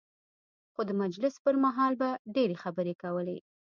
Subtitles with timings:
[0.73, 3.37] خو د مجلس پر مهال به ډېرې خبرې کولې.